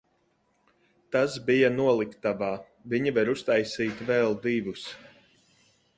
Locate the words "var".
3.19-3.33